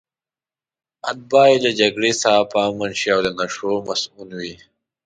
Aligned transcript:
اتباع 1.09 1.47
یې 1.51 1.57
له 1.65 1.71
جګړې 1.79 2.11
څخه 2.21 2.41
په 2.51 2.57
امن 2.69 2.91
شي 2.99 3.09
او 3.15 3.19
له 3.25 3.31
نشو 3.39 3.69
مصئون 3.87 4.29
وي. 4.39 4.55